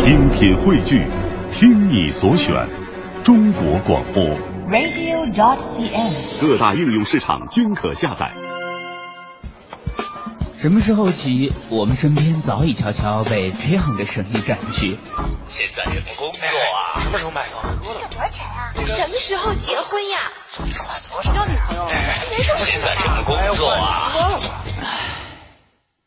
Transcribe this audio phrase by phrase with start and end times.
[0.00, 1.06] 精品汇聚，
[1.52, 2.54] 听你所选，
[3.22, 4.24] 中国广播。
[4.70, 6.40] radio.dot.cn，。
[6.40, 8.32] 各大应用市场均可下载。
[10.58, 14.96] 什么时候起，我们身边早已悄悄被这样的声音占据？
[15.48, 16.98] 现在什么工作啊？
[16.98, 17.62] 什么时候买房？
[17.82, 18.72] 挣多少钱啊？
[18.86, 20.18] 什么时候结婚呀？
[21.22, 21.86] 交女朋友？
[22.18, 24.10] 今年是现在什么工作啊？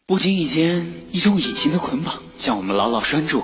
[0.07, 3.43] 不经意间，一种隐形的捆绑将我们牢牢拴住，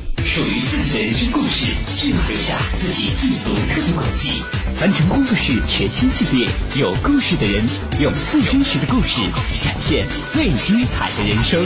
[0.23, 4.41] 属于自己的人生故事，记录留下自己最独特的轨迹。
[4.75, 6.47] 凡尘工作室全新系列，
[6.79, 7.65] 有故事的人，
[7.99, 9.19] 用最真实的故事
[9.61, 11.59] 展现最精彩的人生。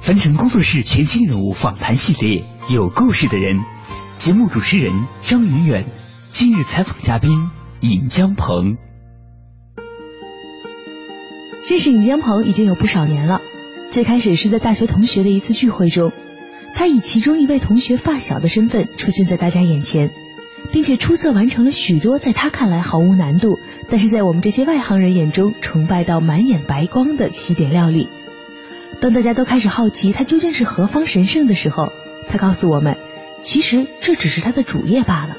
[0.00, 3.58] 凡尘工作室全新人物访谈系列，有故事的人。
[4.18, 5.86] 节目主持人张远远，
[6.32, 8.87] 今日采访嘉宾尹江鹏。
[11.68, 13.42] 认识尹江鹏已经有不少年了，
[13.90, 16.12] 最开始是在大学同学的一次聚会中，
[16.74, 20.08] 他以其中一位同学发小的身份出现在大家眼前，
[20.72, 23.58] 并且出色完成了许多在他看来毫无难度，
[23.90, 28.08] 但是在我们这些外行人眼中崇拜到满眼白光的西点料理。
[28.98, 31.92] 当大家都开始好奇他究竟是何方神圣的时候，
[32.30, 32.96] 他告诉我们。
[33.42, 35.36] 其实这只是他的主业罢了。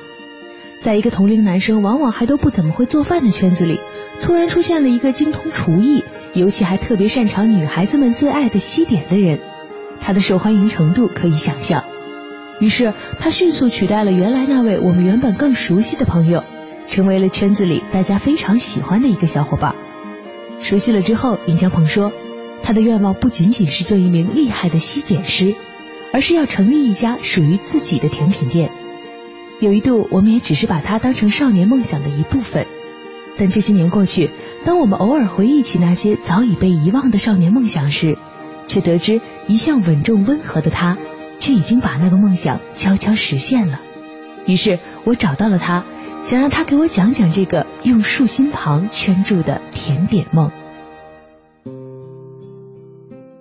[0.80, 3.82] 在一个同龄男生往往还都不怎么会做饭的圈子里，
[4.22, 6.04] 突然出现了一个精通厨艺，
[6.34, 9.40] 尤其还特别擅长女孩子们最爱的西点的人，
[10.02, 11.84] 他的受欢迎程度可以想象。
[12.60, 16.44] 于是他迅速取代了原来那位我们原本更熟悉的朋友，
[16.88, 19.76] 成为了圈子里大家非常喜欢的一个小伙伴。
[20.62, 22.12] 熟悉了之后，尹江鹏说，
[22.62, 25.56] 他的愿望不仅仅是做一名厉害的西点师。
[26.12, 28.72] 而是要成立一家属于自己的甜品店。
[29.60, 32.66] 有一度，我们也只是把它当成少年梦想的一部分。
[33.40, 34.30] 但这些年过去，
[34.66, 38.18] 当我们偶尔回忆起那些早已被遗忘的少年梦想时，
[38.68, 40.98] 却得知一向稳重温和的他，
[41.40, 43.80] 却已经把那个梦想悄悄实现了。
[44.46, 45.86] 于是我找到了他，
[46.22, 50.52] 想让他给我讲讲这个用竖心旁圈住的甜点梦。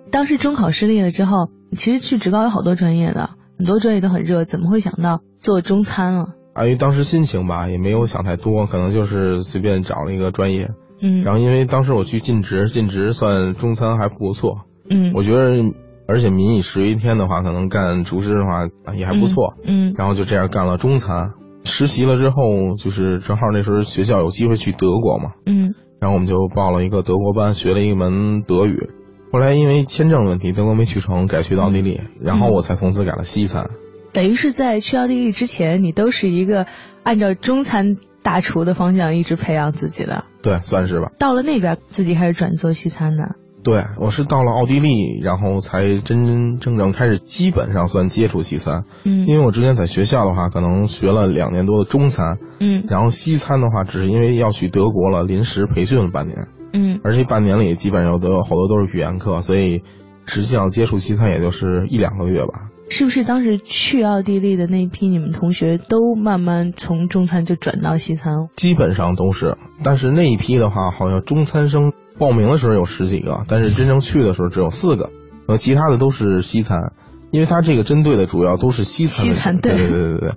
[0.09, 1.49] 当时中考失利了之后。
[1.71, 6.29] 其实去职高有好多专业的，很多专业都很热，怎么会想到做中餐了？
[6.53, 10.71] 碍于当时心情吧，也没有想太多，可能就是随便找了一个专业。
[11.01, 11.23] 嗯。
[11.23, 14.65] 然后因为当时我去尽职，尽职算中餐还不错。
[14.89, 15.13] 嗯。
[15.13, 15.73] 我觉得，
[16.07, 19.53] 而且民以食为天的话，可能干厨师的话也还不错。
[19.65, 19.93] 嗯。
[19.97, 21.31] 然后就这样干了中餐，
[21.63, 25.31] 实习了之后，就是正好那时候学校有机会去德国嘛。
[25.45, 25.73] 嗯。
[26.01, 28.89] 然后我们就报了一个德国班，学了一门德语。
[29.31, 33.69] 后来因为签证问题，德国没去成，改去奥地利，然后我才从此改了西餐。
[34.13, 36.65] 等于是在去奥地利之前，你都是一个
[37.03, 40.25] 按照中餐大厨的方向一直培养自己的。
[40.41, 41.11] 对，算是吧。
[41.19, 43.35] 到了那边，自己开始转做西餐的。
[43.61, 48.85] 对，我是到了奥地利，然后才真真正正开始基本上算接触西餐。
[49.03, 49.27] 嗯。
[49.27, 52.37] 因为我之前在学校的话，可能学了两年多的中餐。
[52.59, 52.85] 嗯。
[52.87, 56.47] 然后西餐的话，只是因为要去德国了，临时培训了半年。
[56.71, 59.81] 嗯，而且半年里基本上都有好多都是语言课，所以
[60.25, 62.69] 实际上接触西餐也就是一两个月吧。
[62.89, 68.49] 是不是当时去奥地利的那批你们同学都慢慢从中餐就转到西餐？
[68.55, 75.11] 基本上都是，但是那一批的话，好像中餐生报名的时候有十几个，但是真正去的时候只有四个，
[75.47, 76.91] 呃，其他的都是西餐，
[77.31, 79.25] 因为他这个针对的主要都是西餐。
[79.25, 80.31] 西餐对对对对对。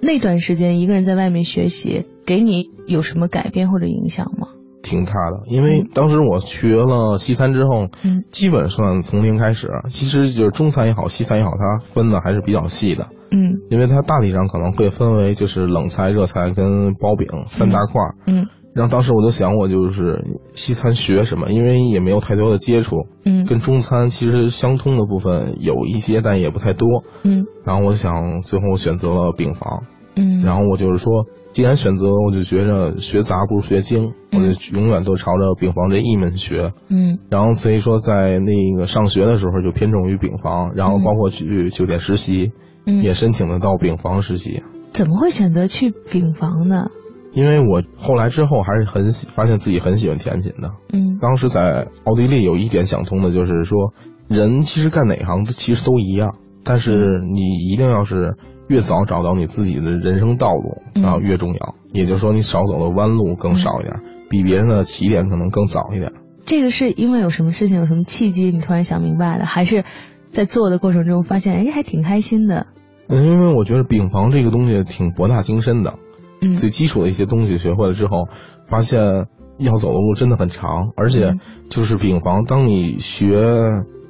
[0.00, 4.48] 那段时间一个人在外面学习，给你有什么改变或者影响吗？
[4.86, 9.68] 挺大的，因为当时我学了西餐之后，嗯，基本上从零开始。
[9.88, 18.46] 其实就是中餐也好，西餐也好，它分的还是比较细的，嗯，因为它大体上可能会分为就是冷菜、热菜跟包饼三大块，嗯。
[18.74, 20.22] 然后当时我就想，我就是
[20.54, 27.46] 西餐学什么，因为也没有太多的接触，嗯，跟中餐其实相通的部分有一些，但也不太多，嗯。
[27.64, 29.84] 然后我想，最后选择了饼房，
[30.14, 30.42] 嗯。
[30.42, 31.12] 然后我就是说。
[31.56, 36.74] 既然选择，我就觉着学杂不如学精，我就永远都朝着饼房这一门学。
[36.90, 42.52] 嗯，然后所以说在那个上学的时候就偏重于饼房，然后包括去酒店实习，
[42.84, 44.64] 嗯，也申请了到饼房实习。
[44.90, 46.88] 怎么会选择去饼房呢？
[47.32, 50.72] 因为我后来之后还是很发现自己很喜欢甜品的。
[50.92, 53.94] 嗯，当时在奥地利有一点想通的就是说，
[54.28, 56.34] 人其实干哪行其实都一样。
[56.62, 56.92] 但是
[57.32, 58.34] 你一定要是
[58.68, 61.74] 越早找到你自己的人生道路，嗯然后越重要。
[61.92, 66.12] 也就是说，你少走的弯路更少一点，比别人的起点可能更早一点。
[66.44, 69.84] 这个是因为有什么事情、有什么契机，你突然想明白了，还是
[70.30, 72.66] 在做的过程中发现，哎，还挺开心的？
[73.08, 75.94] 嗯，因为我觉得饼房这个东西挺博大精深的，
[76.40, 78.28] 嗯最基础的一些东西学会了之后，
[78.68, 79.00] 发现
[79.58, 81.40] 要走的路真的很长，而且嗯
[81.70, 83.40] 就是饼房，当你学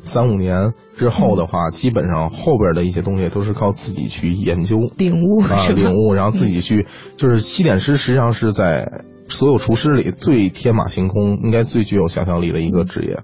[0.06, 5.68] 三五年之后的话，基本上后边的一些东西都是靠自己去研究、领悟啊？
[5.74, 6.86] 领悟，然后自己去，
[7.16, 13.18] 就是西点师实际上是在所有厨师里最天马行空，应该最具有想象力的一个职业。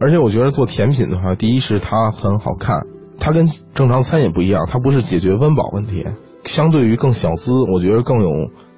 [0.00, 2.86] 而且我觉得做甜品的话，第一是它很好看，
[3.18, 6.06] 它跟正常餐饮不一样，它不是解决温饱问题，
[6.44, 8.30] 相对于更小资，我觉得更有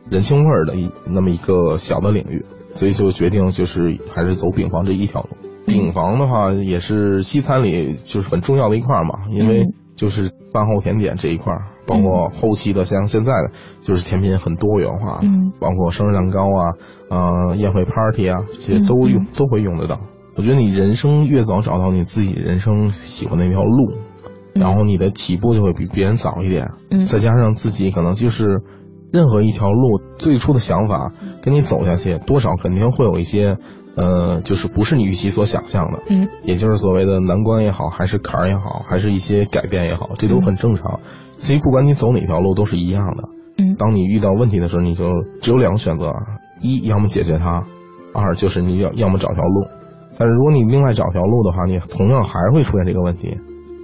[0.08, 5.28] 人情味儿的一那么一个小的领域，所以就决定就是还是走饼房这一条路。
[5.72, 9.74] 饼房的话也是西餐里就是很重要的一块儿嘛，因为嗯。
[9.96, 13.50] 就是饭后甜点这一块儿，包括后期的像现在的
[13.86, 16.72] 就是甜品很多元化，嗯包括生日蛋糕啊，
[17.10, 19.26] 呃宴会 party 啊这些都用、嗯。
[19.36, 20.00] 都会用得到。
[20.36, 23.92] 我觉得你人生越早找到你自己人生喜欢的那条路，
[24.54, 27.04] 然后你的起步就会比别人早一点，嗯。
[27.04, 28.62] 再加上自己可能就是
[29.12, 31.12] 任何一条路最初的想法
[31.42, 33.58] 跟你走下去，多少肯定会有一些
[33.96, 41.00] 呃，就是不是你预期所想象的，嗯也就是所谓的难关也好，还是坎儿也好，还是一些改变也好，这都很正常。
[41.36, 43.28] 所以不管你走哪条路都是一样的。
[43.58, 46.12] 嗯当你遇到问题的时候，你就只有两个选择：
[46.62, 47.66] 一，要么解决它；
[48.14, 49.66] 二，就是你要要么找条路。
[50.16, 53.38] 但是如果你另外找条路的话，你同样还会出现这个问题。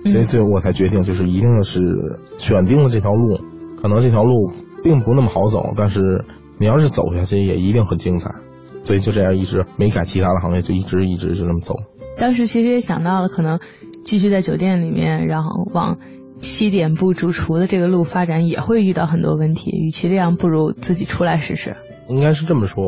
[0.05, 1.81] 所以最后我才决定，就是一定要是
[2.39, 3.41] 选定了这条路，
[3.83, 4.53] 可能这条路
[4.87, 6.25] 并不那么好走，但是
[6.59, 8.31] 你要是走下去，也一定很精彩。
[8.85, 11.75] 所以就这样一直没改其他的行业，就一直一直就这么走。
[12.17, 13.59] 当时其实也想到了，可能
[14.05, 15.99] 继续在酒店里面，然后往
[16.41, 19.73] 西点部主厨的这个路发展，也会遇到很多问题。
[19.73, 21.75] 与其这样，不如自己出来试试。
[22.09, 22.85] 应该是这么说，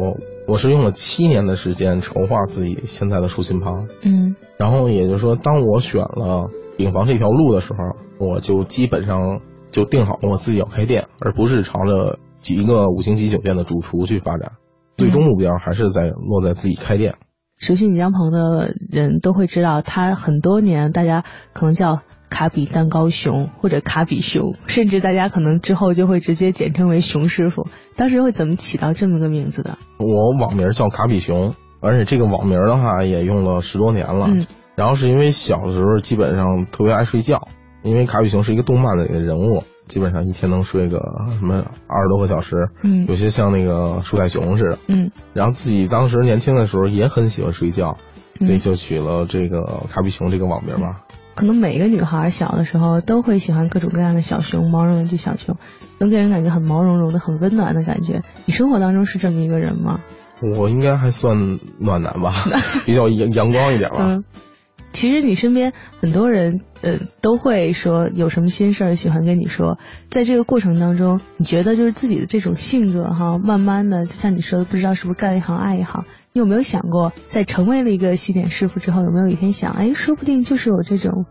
[0.46, 3.88] 我是用了七年的时间筹划自己现在的舒心堂。
[4.02, 14.52] 嗯然后也就是说，当我选了饼房这条路的时候，我就基本上就定好了我自己要开店，而不是朝着几个五星级酒店的主厨去发展。
[14.96, 17.16] 最终目标还是在落在自己开店。
[17.56, 22.00] 熟悉李江鹏的人都会知道，他很多年大家可能叫
[22.30, 27.66] 卡比蛋糕熊或者卡比熊，甚至大家可能之后就会直接简称为熊师傅。
[27.96, 29.78] 当时会怎么起到这么个名字的？
[29.98, 34.26] 我网名叫卡比熊，而且这个网名的话也用了十多年了。
[34.28, 34.46] 嗯
[34.78, 37.48] 然后是因为小的时候基本上特别爱睡觉，
[37.82, 40.98] 因为卡比熊是一个动漫里的人物，基本上一天能睡个
[41.38, 44.78] 什么二十多个小时，嗯有些像那个树袋熊似的。
[44.88, 47.96] 嗯然后自己当时年轻的时候也很喜欢睡觉，
[48.40, 51.02] 嗯所以就取了这个卡比熊这个网名吧。
[51.34, 55.56] 可能每一个女孩小的时候都会喜欢各种各样的小熊，毛绒玩具小熊，
[56.00, 58.22] 能给人感觉很毛茸茸的、很温暖的感觉。
[58.44, 60.00] 你生活当中是这么一个人吗？
[60.56, 62.32] 我应该还算暖男吧，
[62.84, 63.98] 比较阳阳光一点吧。
[64.00, 64.24] 嗯，
[64.92, 69.78] 其实你身边很多人，呃，都会说有什么心事儿喜欢跟你说。
[70.08, 76.04] 在这个过程当中，你觉得就是自己的这种性格哈，慢慢的，就像你说的，不知道是不是干一行爱一行。
[76.32, 81.26] 你有没有想过，在成为了一个西点师傅之后，有没有一天想，哎，说不定就是有这种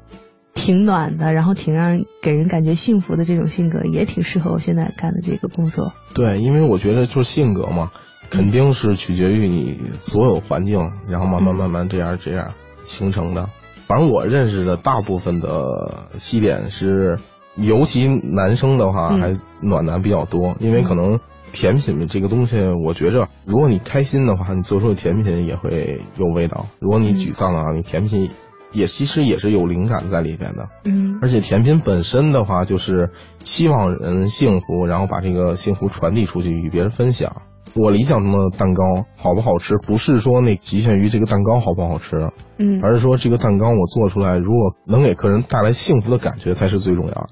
[0.53, 5.93] 挺暖的，然后挺让给人感觉幸福的这种性格，也挺适合我现在干的这个工作。
[6.13, 7.91] 对，因为我觉得就是性格嘛，
[8.29, 12.53] 肯定是取决于你所有环境，然后慢慢慢慢这样这样
[12.87, 13.49] 形成的。
[13.85, 17.19] 反正我认识的大部分的西点是，
[17.55, 21.19] 尤其男生的话嗯还暖男比较多，因为可能
[21.53, 28.29] 甜品这个东西，我觉着如果你开心的话，你做出的甜品也会有味道；如果你沮丧的话，你甜品
[28.73, 30.67] 也其实也是有灵感在里边的。
[30.83, 33.11] 嗯而且甜品本身的话，就是
[33.45, 37.41] 希望人幸福，然后把这个幸福传递出去，与别人分享。
[37.75, 47.27] 我理想中的蛋糕好不好吃，不是说那局限于这个蛋糕好不好吃，嗯而是说这个蛋糕我做出来，如果能给客人带来幸福的感觉，才是最重要的。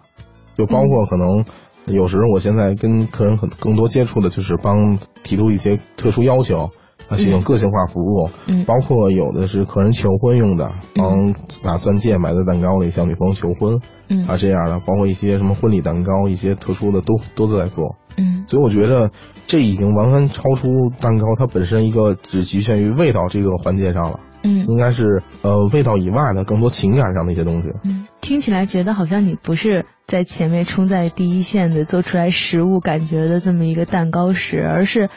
[0.58, 1.46] 就包括可能
[1.88, 6.70] 有时候我现在跟客人很更多接触的就是帮提出一些特殊要求，
[7.10, 17.96] 啊，这种个性化服务，嗯包括有的是客人求婚用的，帮把钻戒埋在蛋糕里向女朋友求婚，嗯啊这样的，包括一些什么婚礼蛋糕，一些特殊的都都在做。
[18.18, 19.12] 嗯所以我觉得
[19.48, 20.68] 这已经完全超出
[21.00, 27.70] 蛋糕它本身一个只局限于味道这个环节上了，嗯应该是呃味道以外的更多情感上的一些东西。
[27.84, 35.10] 嗯，听起来觉得好像你不是在前面冲在第一线的做出来食物感觉的这么一个蛋糕师，而是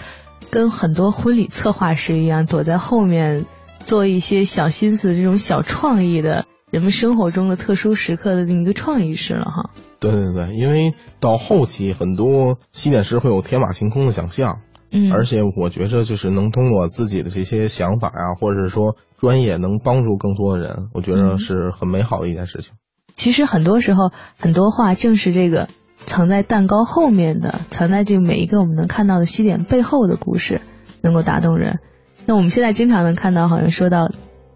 [0.50, 3.44] 跟很多婚礼策划师一样，躲在后面
[3.80, 9.70] 做一些小心思、这种小创意的人们生活中的特殊时刻的那么一个创意师了哈。
[10.00, 14.60] 对对对，因为到后期很多西点师会有天马行空的想象，
[14.92, 22.74] 嗯，而且我觉着就是能通过自己的这些想法呀，或者是说专业能帮助更多的人，我觉嗯着是很美好的一件事情。
[23.14, 25.68] 其实很多时候很多话正是这个
[26.06, 30.60] 藏在蛋糕后面的，藏在这个每一个我们能看到的西点背后的故事，
[31.02, 31.80] 能够打动人。
[32.26, 34.08] 那我们现在经常能看到，好像说到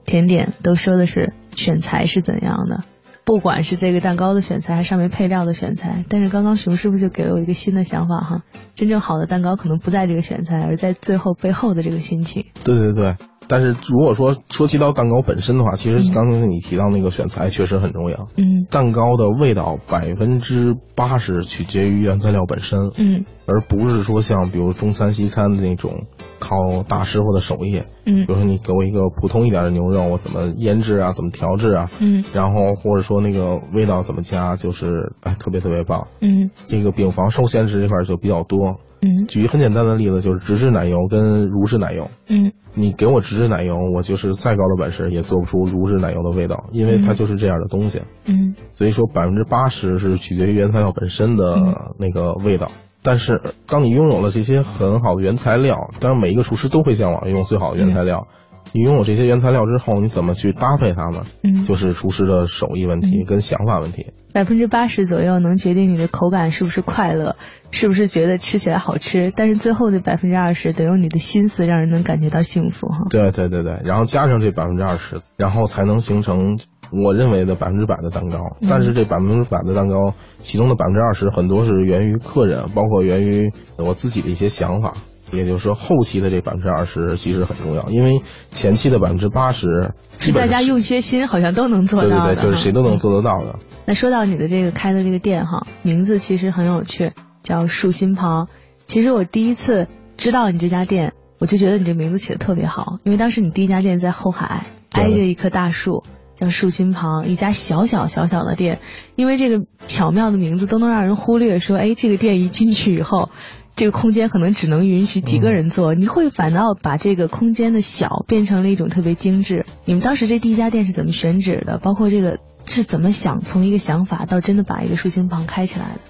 [0.05, 2.85] 甜点都说的是选材是怎样的，
[3.25, 6.05] 不管是这个蛋糕的选材，还是上面配料的选材。
[6.09, 8.43] 但是刚刚熊师傅就给了我一个新的想法哈，
[8.75, 12.47] 真正好的蛋糕可能不在这个选材，而在最后背后的这个心情。
[12.65, 13.17] 对对对，
[13.53, 18.29] 但是如果说说起到蛋糕本身的话，其实嗯刚才你提到那个选材确实很重要。
[18.39, 26.07] 嗯蛋糕的味道百分之八十取决于原材料本身，嗯而不是说像比如中餐西餐的那种
[26.39, 26.57] 靠
[26.89, 27.83] 大师傅的手艺。
[28.07, 36.07] 嗯比如说你给我一个普通一点的牛肉，我怎么腌制啊，怎么调制啊，嗯然后或者说那个味道怎么加，就是哎特别特别棒。
[36.23, 38.79] 嗯这个饼房受限制这块就比较多。
[39.05, 42.09] 嗯举一个很简单的例子，就是植脂奶油跟乳脂奶油。
[42.29, 48.03] 嗯你给我植脂奶油，我就是再高的本事也做不出乳脂奶油的味道，因为它就是这样的东西。
[48.27, 52.71] 嗯所以说百分之八十是取决于原材料本身的嗯那个味道。
[53.03, 58.29] 但是当你拥有了这些很好的原材料，当然每一个厨师都会向往用最好的原材料。
[58.73, 64.13] 你拥有这些原材料之后，你怎么去搭配它们，嗯，就是厨师的手艺问题嗯跟想法问题。
[64.33, 67.37] 百分之八十左右能决定你的口感是不是快乐，
[67.71, 72.97] 是不是觉得吃起来好吃，但是最后的百分之二十得用你的心思让人能感觉到幸福哈。
[73.11, 76.59] 对对对对，然后加上这百分之二十，然后才能形成
[76.91, 78.39] 我认为的百分之百的蛋糕。
[78.63, 84.95] 嗯但是这百分之百的蛋糕，其中的百分之二十很多是源于客人，包括源于我自己的一些想法。
[85.33, 88.21] 也就是说，后期的这百分之二十其实很重要，因为
[88.51, 92.97] 前期的百分之八十是大家用些心，好像都能做到的对对对，就是谁都能。
[92.97, 93.59] 做得到的。
[93.87, 97.13] 那说到你的这个开的这个店哈，名字其实很有趣，
[97.43, 98.49] 叫树心旁。
[98.87, 106.05] 其实我第一次知道你这家店，我就觉得你这名字起的特别好，因为当时你第一家店在后海，挨着一棵大树。
[106.35, 108.81] 叫树心旁，一家小小小小的店，
[109.15, 113.31] 因为这个巧妙的名字都能让人忽略说，哎，这个店一进去以后，
[113.75, 119.65] 这个空间可能只能允许几个人坐，你会反倒把这个空间的小变成了一种特别精致。
[119.85, 121.79] 你们当时这第一家店是怎么选址的？
[121.79, 126.01] 包括这个是怎么想从一个想法到真的把一个树心旁开起来的？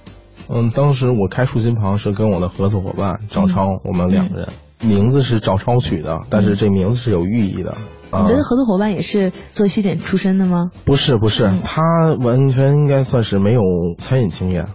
[0.49, 4.49] 嗯，当时我开树心旁是跟我的合作伙伴赵超，我们两个人，
[4.81, 7.76] 名字是赵超取的，但是这名字是有寓意的。
[8.11, 10.71] 啊你的合作伙伴也是做西点出身的吗？
[10.85, 11.83] 不是不是，嗯他
[12.21, 13.62] 完全应该算是没有
[13.97, 14.66] 餐饮经验，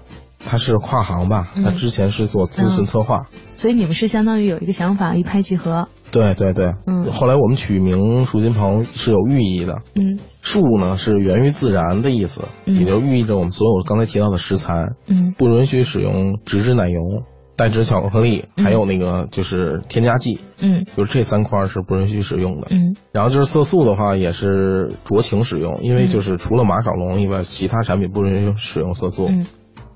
[0.48, 1.64] 他是跨行吧，嗯。
[1.64, 3.26] 他之前是做咨询策划。
[3.58, 5.90] 所以你们是相当于有一个想法，一拍即合。
[6.10, 7.12] 对对对，嗯。
[7.12, 10.18] 后来我们取名树金鹏是有寓意的，嗯。
[10.42, 12.80] 树呢是源于自然的意思，嗯。
[12.80, 15.34] 也就寓意着我们所有刚才提到的食材嗯。
[15.38, 17.24] 不允许使用植脂奶油、
[17.58, 18.64] 代脂巧克力，嗯。
[18.64, 20.86] 还有那个就是添加剂，嗯。
[20.96, 22.68] 就是这三块是不允许使用的。
[22.70, 22.96] 嗯。
[23.12, 29.28] 然后就是色素的话，也是酌情使用，因为就是除了马卡龙以外，其他产品不允许使用色素。
[29.28, 29.46] 嗯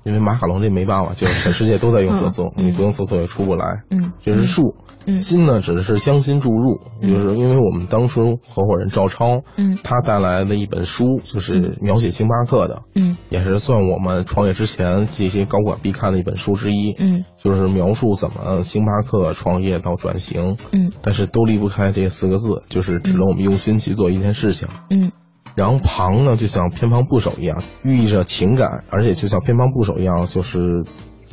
[0.04, 3.82] 因为马卡龙这没办法，就是全世界都在用色素，嗯你不用色素也出不来。
[3.90, 4.74] 嗯，这是树，
[5.06, 5.16] 嗯。
[5.16, 7.08] 心呢指的是将心注入，嗯。
[7.10, 9.78] 就是因为我们当初合伙人赵超，嗯。
[9.84, 13.16] 他带来的一本书，就是描写星巴克的，嗯。
[13.28, 16.94] 也是算我们创业之前这些高管必看的一本书之一。
[16.98, 17.24] 嗯。
[17.36, 20.92] 就是描述怎么星巴克创业到转型，嗯。
[21.00, 24.68] 但是都离不开这四个字，就是只能我们用心去做一件事情。
[24.90, 25.12] 嗯
[25.54, 30.84] 然后旁呢，就像偏旁部首一样，寓意着情感，而且就像偏旁部首一样，就是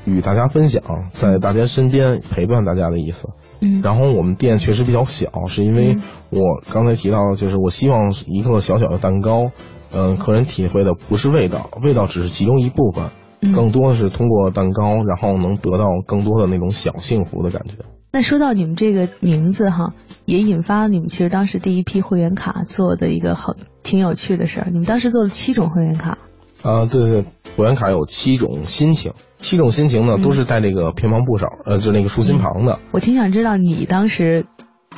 [0.06, 3.30] 与大家分享，在大家身边陪伴大家的意思。
[3.62, 9.52] 嗯，然后我们店确实比较小，是因为嗯我刚才提到，就是我希望一个小小的蛋糕，
[9.92, 13.10] 嗯、客人体会的不是味道，味道只是其中一部分，
[13.42, 17.74] 嗯更多的是通过蛋糕，然后能得到更多的那种小幸福的感觉。
[18.12, 19.94] 那说到你们这个名字哈，
[20.26, 23.54] 也引发了你们其实当时第一批会员卡做的一个好
[23.90, 24.68] 挺有趣的事儿。
[24.72, 26.20] 你们当时做了七种会员卡，
[26.62, 27.26] 啊，对对对，
[27.58, 32.78] 会员卡有七种心情，七种心情呢嗯都是带那个偏旁部首，呃，就那个竖心旁的。
[32.92, 34.46] 我挺想知道你当时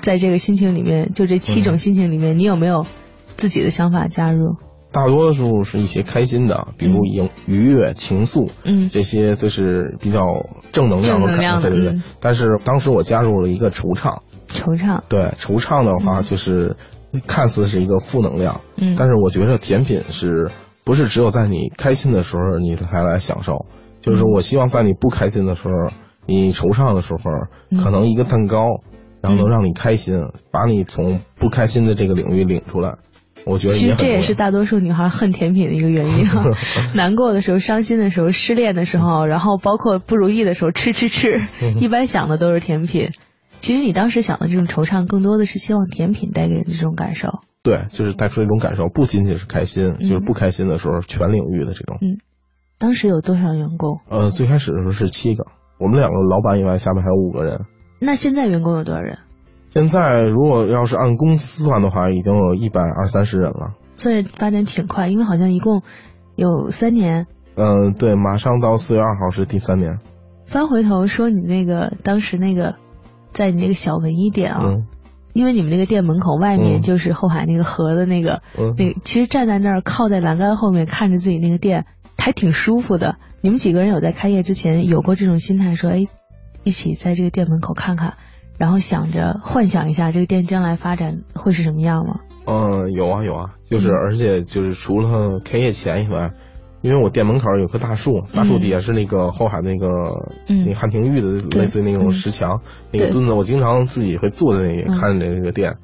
[0.02, 2.86] 在这个心情里面，就这七种心情里面，你有没有
[3.38, 4.58] 自己的想法加入？
[4.94, 10.20] 大多数是一些开心的，比如愉愉悦、情愫，嗯这些都是比较
[10.74, 12.04] 正能量的正能对对对嗯。
[12.20, 14.20] 但是当时我加入了一个惆怅，
[14.50, 16.76] 惆怅，对惆怅的话嗯就是
[17.28, 20.50] 看似是一个负能量，嗯，但是我觉得甜品是
[20.84, 23.66] 不是只有在你开心的时候你才来享受？
[24.02, 25.94] 就是说我希望在你不开心的时候，
[26.26, 27.20] 你惆怅的时候，
[27.70, 28.62] 嗯可能一个蛋糕，
[29.22, 30.20] 然后能让你开心，
[30.52, 32.96] 把你从不开心的这个领域领出来。
[33.44, 36.46] 我觉得其实这也是大多数女孩恨甜品的一个原因啊。
[36.94, 43.10] 难过的时候、伤心的时候、失恋的时候，然后包括不如意的时候，吃吃吃，嗯一般想的都是甜品。
[43.62, 47.40] 其实你当时想的这种惆怅，更多的是希望甜品带给人的这种感受。
[47.64, 51.98] 对，就是带出一种感受，不仅仅是开心，就是嗯不开心的时候，全领域的这种。
[52.02, 52.18] 嗯
[52.80, 54.00] 当时有多少员工？
[54.10, 55.46] 呃，最开始的时候是七个，
[55.78, 57.66] 我们两个老板以外，下面还有五个人。
[58.00, 59.20] 那现在员工有多少人？
[59.70, 63.76] 现在如果要是按公司算的话，已经有一百二三十人了。
[63.96, 65.84] 算是发展挺快，因为好像一共
[66.36, 67.28] 有三年。
[67.56, 70.00] 嗯、对，马上到四月二号是第三年。
[70.48, 72.78] 翻回头说你那个当时那个，
[73.34, 74.88] 在你那个小文艺店啊，嗯。
[75.34, 76.82] 因为你们那个店门口外面嗯。
[76.82, 78.76] 就是后海那个河的那个，嗯。
[78.78, 81.86] 那个其实站在那儿靠在栏杆后面看着自己那个店，
[82.18, 83.16] 还挺舒服的。
[83.42, 86.08] 你们几个人有在开业之前有过这种心态，说哎，
[86.64, 88.16] 一起在这个店门口看看，
[88.58, 92.20] 然后想着幻想一下这个店将来发展会是什么样吗？
[92.46, 93.96] 嗯，有啊有啊，就是嗯。
[93.96, 96.32] 而且就是除了开业前以外，
[96.82, 99.88] 因为我店门口有棵大树，大树底下是那个后海那个、
[100.48, 100.66] 嗯。
[100.66, 102.62] 那汉庭玉的类似于那种石墙，
[102.92, 105.78] 那个墩子，我经常自己会坐在那里嗯看着那个店，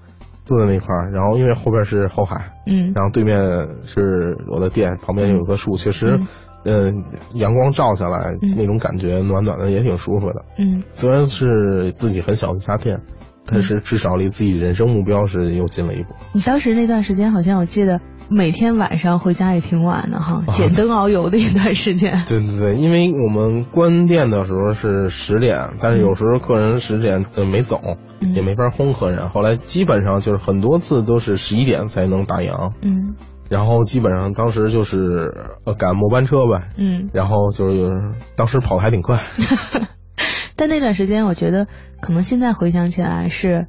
[0.44, 2.94] 坐在那块儿，然后因为后边是后海，嗯。
[2.96, 3.40] 然后对面
[3.86, 6.20] 是我的店，旁边有棵树，确实，
[6.66, 7.04] 嗯、
[7.36, 8.54] 阳光照下来、嗯。
[8.56, 10.46] 那种感觉暖暖的，也挺舒服的。
[10.58, 10.84] 嗯。
[10.92, 13.02] 虽然是自己很小的一家店，
[13.46, 16.10] 但是至少离自己人生目标是又近了一步。
[16.34, 22.24] 你当时那段时间好像我记得每天晚上回家也挺晚的哈，点灯熬油的一段时间。
[22.28, 27.80] 对对对，因为我们关店的时候是十点，但是有时候客人十点呃没走，
[28.20, 29.30] 嗯也没法轰客人。
[29.30, 33.16] 后来基本上就是很多次都是十一点才能打烊，嗯
[33.50, 37.90] 然后基本上当时就是呃赶末班车呗，嗯，然后就是
[38.36, 39.22] 当时跑的还挺快。
[40.58, 41.68] 但那段时间我觉得
[42.02, 43.68] 可能现在回想起来是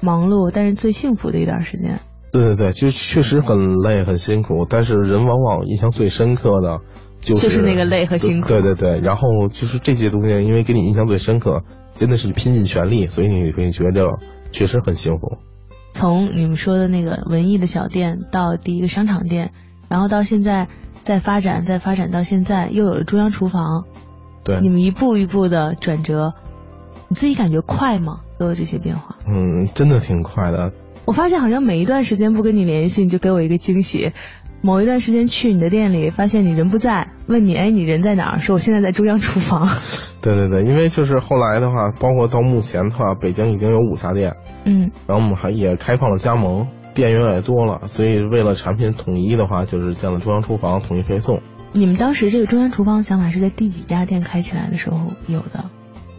[0.00, 2.00] 忙碌，但是最幸福的一段时间。
[2.32, 6.78] 对对对，就确实很累很辛苦，但是人往往印象最深刻的
[7.20, 11.62] 就是就是那个累和辛苦对对对，然后就是这些东西，因为给你印象最深刻，
[11.98, 14.08] 真的是拼尽全力，所以你会觉得
[14.50, 15.36] 确实很幸福。
[15.92, 19.52] 从你们说的那个文艺的小店到第一个商场店，
[19.90, 20.68] 然后到现在
[21.02, 23.84] 再发展，再发展到现在又有了中央厨房，
[24.42, 26.32] 对，你们一步一步的转折，
[27.08, 28.20] 你自己感觉快吗？
[28.38, 30.72] 所有这些变化，嗯，真的挺快的。
[31.04, 34.12] 我发现好像每一段时间不跟你联系，你就给我一个惊喜。
[34.64, 38.38] 某一段时间去你的店里，发现你人不在，问你，哎，你人在哪儿？
[38.38, 39.68] 说我现在在中央厨房。
[40.22, 51.40] 对对对，因为就是后来的话，包括到目前的话，北京已经有五家店，嗯然后我们还也开放了加盟，店越来越多了，所以为了产品统一的话，就是建了中央厨房统一配送。
[51.72, 55.64] 你们当时这个中央厨房的想法是在第几家店开起来的时候有的？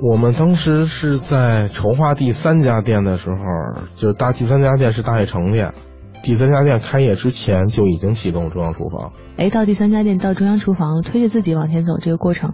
[0.05, 5.73] 我们当时是在筹划第三家店的时候，就是大第三家店是大悦城店，
[6.21, 9.13] 第三家店开业之前就已经启动中央厨房。
[9.37, 12.51] 哎，到第三家店到中央厨房，推着自己往前走这个过程，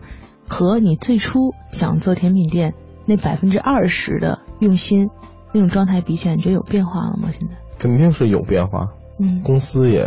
[0.47, 1.39] 和你最初
[1.71, 2.75] 想做甜品店
[3.07, 5.09] 那百分之二十的用心
[5.51, 7.29] 那种状态比起来，你觉得有变化了吗？
[7.31, 7.55] 现在？
[7.79, 10.03] 肯定是有变化，嗯公司也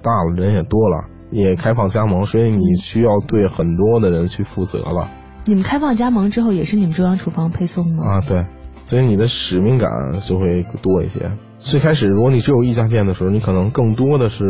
[0.00, 5.08] 大了，人也多了，也开放加盟，所以你需要对很多的人去负责了
[5.48, 8.04] 你们开放加盟之后，也是你们中央厨房配送吗？
[8.06, 8.20] 啊。
[8.20, 8.46] 对，
[8.84, 9.88] 所以你的使命感
[10.20, 11.32] 就会多一些。
[11.58, 14.44] 最开始，如果你只有一家店的时候，你可能更多的是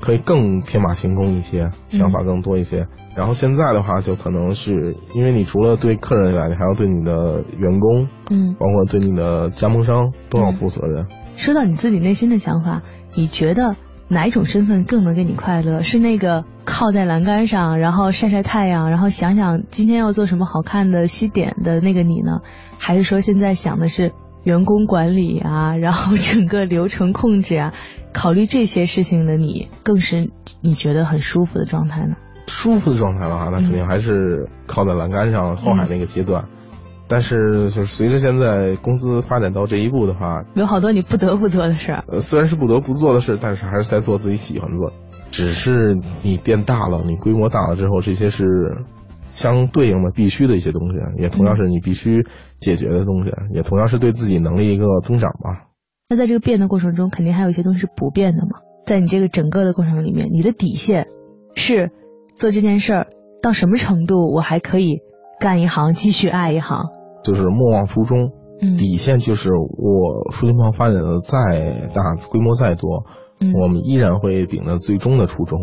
[0.00, 2.86] 可以更天马行空一些，想法更多一些。
[3.16, 11.06] 然后现在的话，就可能是因为你除了对客人以外，你还要对你的员工，嗯，包括对你的加盟商都要负责任。
[11.36, 12.82] 说到你自己内心的想法，
[13.16, 13.74] 你觉得
[14.14, 15.82] 哪一种身份更能给你快乐？
[15.82, 22.40] 是那个靠在栏杆上，然后晒晒太阳，然后想想今天要做什么好看的西点的那个你呢？
[22.78, 24.12] 还是说现在想的是
[24.44, 27.72] 员工管理啊，然后整个流程控制啊，
[28.14, 30.30] 考虑这些事情的你，更是
[30.62, 32.14] 你觉得很舒服的状态呢？
[32.46, 36.44] 舒服的状态的话，那肯定还是靠在栏杆上后海那个阶段。
[37.06, 42.04] 但是，就是随着现在公司发展到这一步的话，有好多你不得不做的事儿。
[42.08, 44.96] 呃，虽然是不得不做的事，但是还是在做自己喜欢做的。
[45.30, 48.46] 只是你变大了，你规模大了之后，这些是
[49.30, 52.26] 相对应的必须的一些东西，也同样是你必须
[52.60, 55.68] 解决的东西，也同样是对自己能力一个增长吧。
[56.08, 58.60] 那在这个变的过程中，肯定还有一些东西是不变的嘛。
[58.86, 61.08] 在你这个整个的过程里面，你的底线
[61.54, 61.90] 是
[62.36, 63.06] 做这件事儿
[63.42, 65.00] 到什么程度，我还可以
[65.40, 66.93] 干一行，继续爱一行。
[67.24, 73.04] 就是莫忘初衷，嗯底线就是我书金坊发展的再大，规模再多，
[73.40, 75.58] 嗯我们依然会秉着最终的初衷，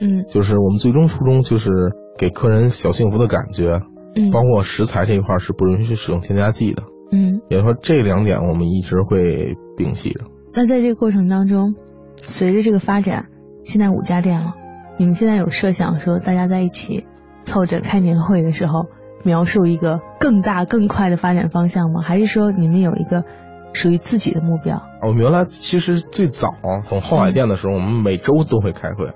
[0.00, 1.70] 嗯就是我们最终初衷就是
[2.16, 3.80] 给客人小幸福的感觉，
[4.14, 7.40] 嗯包括食材这一块儿是不允许使用添加剂的，嗯。
[7.48, 10.26] 也就是说这两点我们一直会摒弃着。
[10.52, 11.74] 那在这个过程当中，
[12.16, 13.26] 随着这个发展，
[13.64, 14.52] 现在五家店了，
[14.98, 17.06] 你们现在有设想说大家在一起
[17.44, 18.84] 凑着开年会的时候，
[19.24, 22.00] 描述一个更大更快的发展方向吗？
[22.02, 23.24] 还是说你们有一个
[23.72, 24.82] 属于自己的目标？
[25.02, 29.12] 我们原来其实最早从后海店的时候，我们每周都会开会。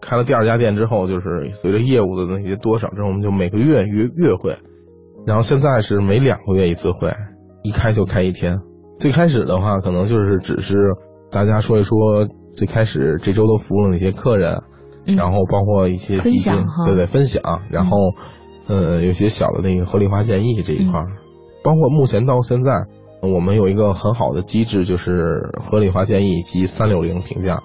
[0.00, 4.56] 开了第二家店之后，就是随着业务的那些多少之后，我们就每个月约月会。
[5.26, 7.14] 然后现在是每两个月一次会，
[7.62, 8.58] 一开就开一天。
[8.98, 10.76] 最开始的话，可能就是只是
[11.30, 14.62] 大家说一说最开始这周都服务了哪些客人，
[15.06, 17.62] 然后包括一些分享，对对，分享。
[17.70, 17.96] 然后
[18.66, 21.00] 呃，有些小的那个合理化建议这一块，
[21.62, 22.70] 包括目前到现在，
[23.20, 27.62] 我们有一个很好的机制，就是合理化建议及三六零评价。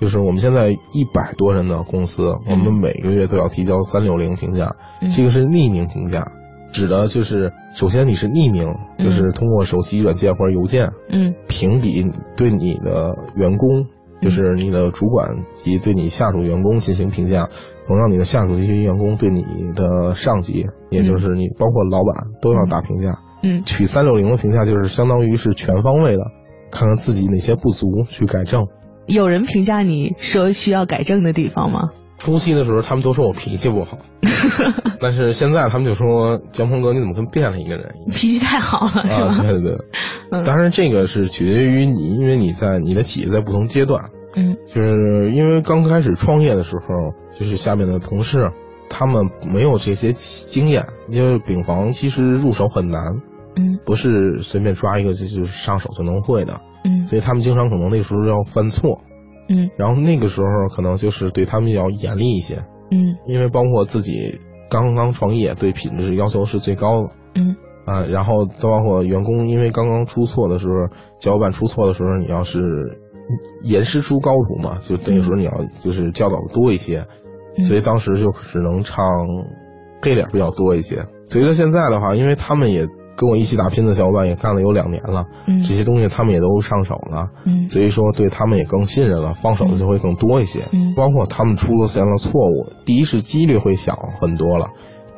[0.00, 4.74] 就是我们现在一百多人的公司，我们每个月都要提交三六零评价，
[5.14, 6.32] 这个是匿名评价。
[6.72, 13.86] 指的就是，首先你是匿名，就是通过手机软件或者邮件，嗯，评比对你的员工，
[14.20, 17.48] 就是你的主管及对你下属员工进行评价。
[17.86, 19.42] 同样，你的下属这些员工对你
[19.74, 23.18] 的上级，也就是你包括老板都要打评价。
[23.42, 26.18] 嗯，取三六零的评价就是相当于是全方位的，
[26.70, 28.68] 看看自己哪些不足去改正。
[29.06, 31.88] 有人评价你说需要改正的地方吗？
[32.20, 33.98] 初期的时候，他们都说我脾气不好，
[35.00, 37.94] 但是现在他们就说江鹏哥你怎么跟变了一个人？
[38.12, 39.38] 脾气太好了，是吧？
[39.40, 39.76] 对对。
[40.30, 48.52] 对，当然这个是取决于你，因为你在你的企业在不同阶段，嗯，就是因为刚开始创业的时候，就是下面的同事
[48.90, 53.02] 他们没有这些经验，因为丙房其实入手很难，
[53.56, 59.00] 嗯，不是随便抓一个就就上手就能会的，嗯，所以他们经常可能那时候要犯错。
[59.52, 64.38] 嗯，然后那个时候可能就是对他们要严厉一些，嗯，因为包括自己
[64.70, 72.60] 刚刚创业，对品质要求是最高的，嗯，啊，然后都包括员工，因为刚刚出错的时候，小伙伴出错的时候，你要是
[73.64, 77.06] 严师出高徒嘛，就那个时候你要就是教导多一些，
[77.58, 79.04] 所以当时就只能唱
[80.00, 81.06] 黑脸比较多一些。
[81.26, 82.86] 随着现在的话，因为他们也。
[83.20, 94.68] 跟我一起打拼的小伙伴也干了有两年了，嗯，这些东西他们也都上手了，嗯，所以说对他们也更信任了，放手的就会更多一些，嗯，包括他们出现了错误，第一是几率会小很多了，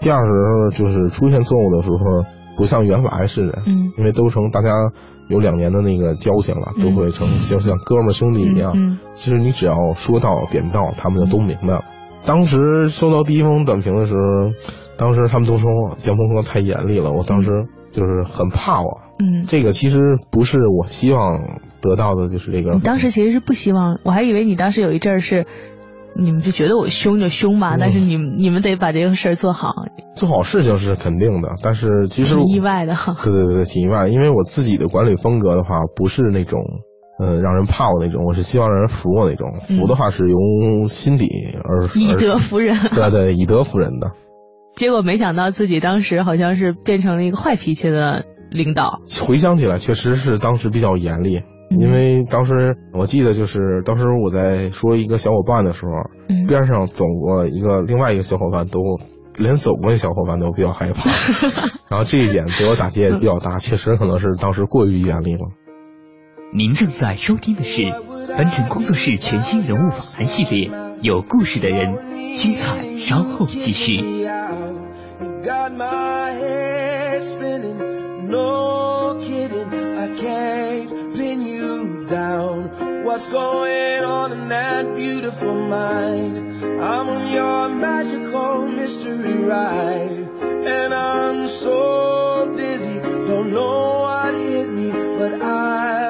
[0.00, 1.96] 第二是就是出现错误的时候
[2.56, 4.70] 不像原来似的，嗯，因为都成大家
[5.28, 11.84] 有两年的那个交情了，都会成就像哥们兄弟一样，嗯，其实你只要说到点到，他们就都明白了。
[12.26, 14.20] 当时收到第一封短评的时候，
[14.96, 17.50] 当时他们都说江峰哥太严厉了，我当时。
[17.92, 22.72] 就是很怕我，嗯，这个其实不是我希望得到的，就是这个。
[22.72, 25.46] 你当时其实是不希望，我还以为你当时有一阵儿是，
[26.16, 29.72] 你们就觉得我凶就凶吧，但是你们你们得把这个事儿做好。
[30.14, 33.16] 做好事情是肯定的，但是其实挺意外的 哈。
[33.22, 36.60] 对对对，挺意外，因为我自己的管理风格的话，不是那种
[37.18, 41.28] 呃让人怕我那种，我是希望让人服我那种，服的话是由心底
[41.62, 42.76] 而以德服人。
[42.94, 44.12] 对对，以德服人的。
[44.74, 49.00] 结果没想到自己当时好像是变成了一个坏脾气的领导。
[49.26, 55.92] 回想起来，确实是当时比较严厉，因为当时我记得就是当时我在说一个小伙伴的时候，
[56.48, 58.80] 边上走过一个另外一个小伙伴都
[59.38, 61.10] 连走过的小伙伴都比较害怕，
[61.88, 65.40] 然后这一点对我打击也比较大， 确实可能是当时过于严厉了。
[66.54, 67.82] 您正在收听的是
[68.36, 70.68] 凡尘工作室全新人物访谈系列
[71.01, 71.95] 《有故事的人》，
[72.35, 74.25] 精彩稍后继续。
[75.47, 78.27] got my head spinning.
[78.27, 83.05] No kidding, I can't pin you down.
[83.05, 86.37] What's going on in that beautiful mind?
[86.81, 90.27] I'm on your magical mystery ride.
[90.41, 96.00] And I'm so dizzy, don't know what hit me, but I'll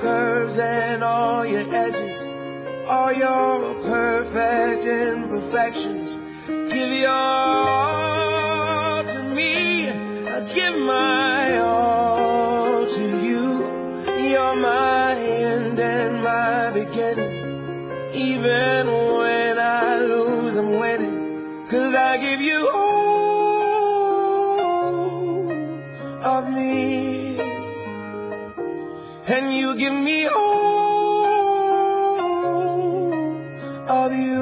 [0.00, 2.26] curves and all your edges,
[2.86, 6.18] all your perfect imperfections.
[6.46, 9.88] Give your all to me.
[9.88, 11.17] I give my
[30.08, 31.68] me all
[34.02, 34.38] of you.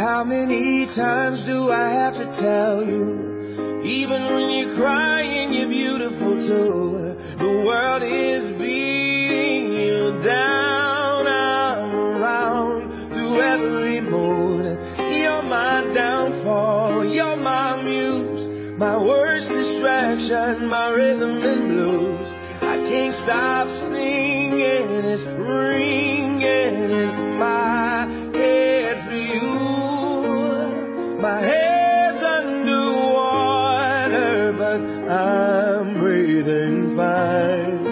[0.00, 3.80] How many times do I have to tell you?
[3.82, 7.16] Even when you're crying, you're beautiful too.
[7.38, 8.52] The world is
[20.30, 22.32] distraction, my rhythm and blues.
[22.62, 24.60] I can't stop singing.
[24.60, 31.18] It's ringing in my head for you.
[31.20, 37.89] My head's underwater, but I'm breathing fine.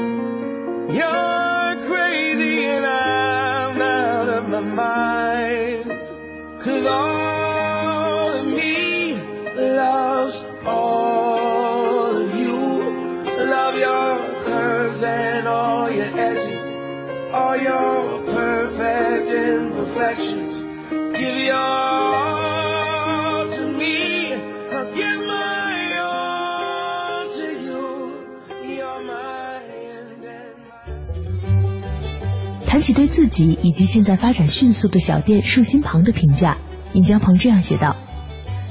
[32.79, 36.59] 谈起对自己以及现在发展迅速的小店树心旁的评价，
[36.93, 37.97] 尹江鹏这样写道：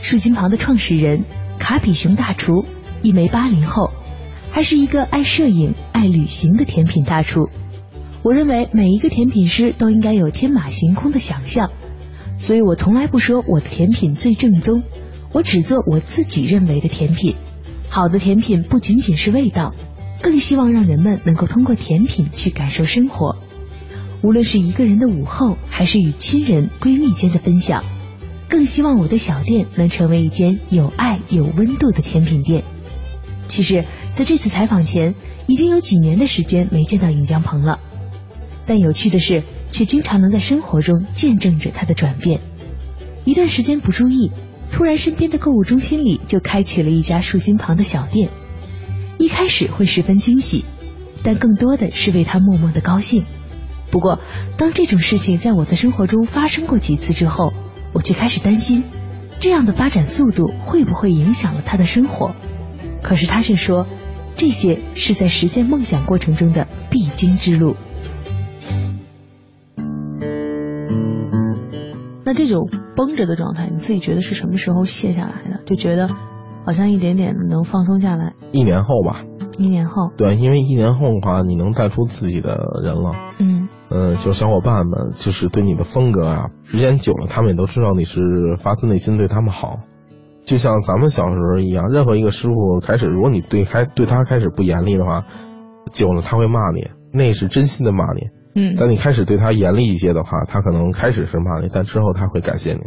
[0.01, 1.25] 树心旁的创始人
[1.59, 2.63] 卡比熊大厨，
[3.01, 3.91] 一枚八零后，
[4.49, 7.49] 还是一个爱摄影、爱旅行的甜品大厨。
[8.23, 11.69] 我认为每一个甜品师都应该有天马行空的想象，
[12.37, 14.83] 所以我从来不说我的甜品最正宗，
[15.33, 17.35] 我只做我自己认为的甜品。
[17.89, 19.75] 好的甜品不仅仅是味道，
[20.21, 23.35] 更希望让人们能够通过甜品去感受生活。
[24.23, 27.84] 无论是一个人的午后，还是与亲人、闺蜜间的分享，
[28.49, 32.63] 更希望我的小店能成为一间有爱、有温度的甜品店。
[33.47, 33.84] 其实，
[34.15, 35.13] 在这次采访前，
[35.45, 37.80] 已经有几年的时间没见到尹江鹏了，
[38.65, 42.41] 但有趣的是，却经常能在生活中见证着他的转变。
[43.23, 44.32] 一段时间不注意，
[44.71, 48.30] 突然身边的购物中心里就开启了一家树心旁的小店。
[49.19, 50.65] 一开始会十分惊喜，
[51.23, 53.23] 但更多的是为他默默的高兴。
[53.91, 54.19] 不过，
[54.58, 57.54] 当这种事情在我的生活中发生过几次之后，
[57.93, 58.84] 我却开始担心，
[59.39, 62.36] 这样的发展速度会不会影响了他的生活？
[63.02, 63.88] 可是他却说，
[64.36, 67.76] 这些是在实现梦想过程中的必经之路。
[72.26, 75.63] 那这种绷着的状态，你自己觉得是什么时候卸下来的？
[75.65, 76.10] 就觉得
[76.65, 78.34] 好像一点点的能放松下来。
[78.52, 79.23] 一年后吧，
[79.58, 83.12] 一年后，对，因为一年后的话，你能带出自己的人了。
[83.39, 83.56] 嗯
[83.89, 88.21] 呃，就小伙伴们，就是对你的风格啊，时间久了，他们也都知道你是
[88.60, 89.78] 发自内心对他们好。
[90.45, 95.26] 就像咱们小时候一样，任何一个师傅开始，如果你对开对他开始不严厉的话，
[95.91, 98.28] 久了他会骂你，那是真心的骂你。
[98.56, 102.80] 嗯，但你开始对他严厉一些的话，他可能开始是骂你，但之后他会感谢你。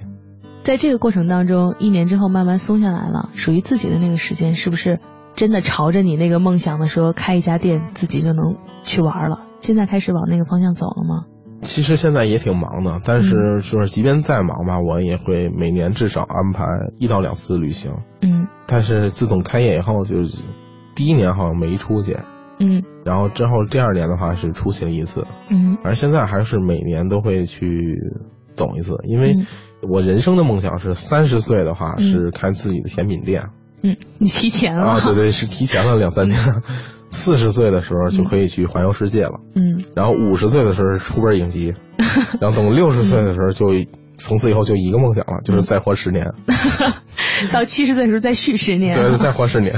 [0.62, 5.00] 在这个过程当中，一年之后慢慢松下来了，属于自己的那个时间，是不是
[5.34, 9.40] 真的朝着你那个梦想的说开一家店，自己就能去玩了？
[9.60, 11.26] 现在开始往那个方向走了吗？
[11.62, 16.64] 其实现在也挺忙的，但是就是即便再忙吧，我也会每年至少安排
[16.98, 17.92] 一到两次旅行。
[18.22, 18.48] 嗯。
[18.66, 20.44] 但是自从开业以后，就是
[20.94, 22.16] 第一年好像没出去，
[22.58, 22.82] 嗯。
[23.04, 25.76] 然后之后第二年的话是出去了一次，嗯。
[25.82, 27.98] 反正现在还是每年都会去
[28.54, 29.46] 走一次，因为嗯。
[29.90, 32.04] 我人生的梦想是三十岁的话嗯。
[32.04, 33.50] 是开自己的甜品店、
[33.82, 34.84] 嗯，你提前了。
[34.84, 36.38] 啊，对对，是提前了两三年。
[37.10, 41.74] 四十岁的时候就可以去环游世界了，嗯然后五十岁的时候出本影集，
[42.40, 43.66] 然后等六十岁的时候就
[44.16, 46.32] 从此以后就一个梦想了，就是再活十年，
[47.52, 48.96] 到七十岁的时候再续十年。
[48.96, 49.74] 对，再活十年。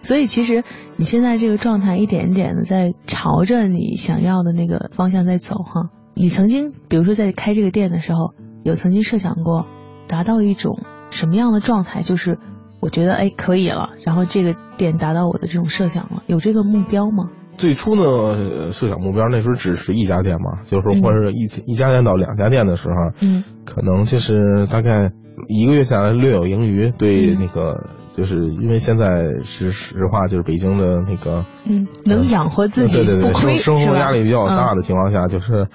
[0.00, 0.64] 所以其实
[0.96, 5.90] 你现在这个状态一点一点的在朝着你想要的那个方向在走哈。
[6.14, 9.66] 你曾经比如说在开这个店的时候，有曾经设想过
[10.06, 10.78] 达到一种
[11.10, 12.02] 什么样的状态？
[12.02, 12.38] 就是
[12.80, 17.30] 我觉得哎可以了，然后这个店达到我的这种设想了，有这个目标吗？
[17.56, 23.44] 最初呢，呃设想目标那时候只是一家店嘛，就是或者一一家店到两家店的时候，嗯。
[23.66, 25.12] 可能就是大概
[25.46, 27.76] 一个月下来略有盈余，对嗯那个
[28.16, 35.68] 就是因为现在是实话，就是北京的那个嗯，能养活自己对对对，生生活压力比较大的情况下，就是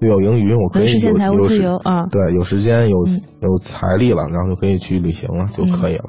[0.00, 2.06] 略有盈余，我可以能实现有财务自有时由啊。
[2.10, 3.20] 对，有时间有嗯。
[3.42, 6.06] 有财力了，然后就可以去旅行了就可以了。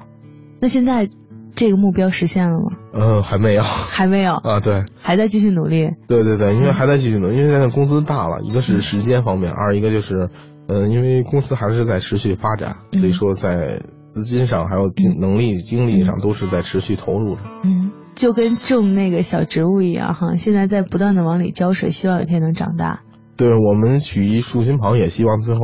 [0.61, 1.09] 那现在
[1.55, 2.77] 这个目标实现了吗？
[2.93, 4.83] 呃，还没有还没有，啊，对。
[5.01, 5.89] 还在继续努力。
[6.07, 10.29] 对对对，因为还在继续努力，因为现在公司大了，一个是时间方面，二一个就是，
[10.67, 17.41] 呃，因为公司还是在持续发展，所以说在资金上还有精能力、精力上都是在持续投入的。
[17.63, 23.01] 嗯，就跟种那个小植物一样哈，现在在不断的往里浇水，希望有一天能长大。
[23.37, 25.61] 对我们取一树心旁，也希望最后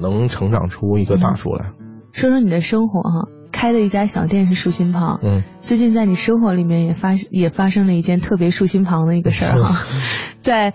[0.00, 1.70] 能成长出一棵大树来。
[2.12, 3.28] 说说你的生活哈，
[3.62, 5.20] 开的一家小店是树心旁。
[5.22, 9.86] 嗯，最近在你生活里面也发也发生了一件特别树心旁的一个事儿哈，
[10.42, 10.74] 在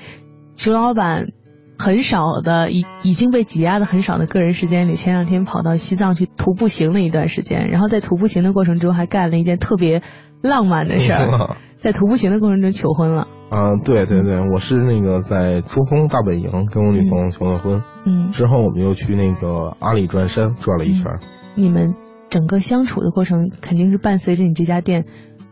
[0.55, 1.33] 熊老板
[1.77, 10.01] 很少的已已经被挤压的很少的个人时间里，前两天跑到西藏去徒步行了一段时间，然后在徒步行的过程中还干了一件特别
[10.41, 13.27] 浪漫的事儿， 在徒步行的过程中求婚了。
[13.49, 21.19] 啊，对对对，我是那个在珠峰大本营跟我女朋友求的婚，嗯，之后我们又去那个阿里转山转了一圈。
[21.55, 21.95] 你们
[22.29, 25.05] 整个相处的过程肯定是伴随着你这家店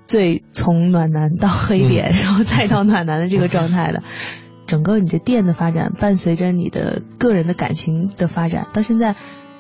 [0.08, 4.04] 最从暖男到黑点，然后再到暖男的这个状态的。
[4.68, 9.16] 整个你这店的发展，伴随着你的个人的感情的发展，到现在